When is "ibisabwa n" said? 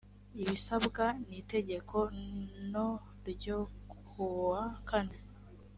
0.41-1.29